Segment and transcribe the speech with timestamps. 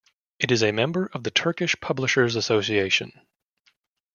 [0.39, 3.11] It is a member of the Turkish Publishers Association.